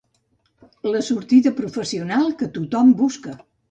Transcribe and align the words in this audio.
La 0.93 1.03
sortida 1.09 1.53
professional 1.61 2.29
que 2.43 2.53
tothom 2.61 2.95
busca. 3.07 3.41